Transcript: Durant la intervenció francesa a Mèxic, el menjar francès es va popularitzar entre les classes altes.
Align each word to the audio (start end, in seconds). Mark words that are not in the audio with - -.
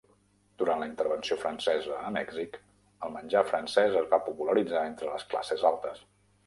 Durant 0.61 0.79
la 0.83 0.87
intervenció 0.91 1.37
francesa 1.41 1.99
a 2.07 2.09
Mèxic, 2.17 2.57
el 3.09 3.15
menjar 3.19 3.47
francès 3.53 4.01
es 4.03 4.13
va 4.17 4.21
popularitzar 4.33 4.87
entre 4.93 5.13
les 5.15 5.29
classes 5.35 5.71
altes. 5.75 6.07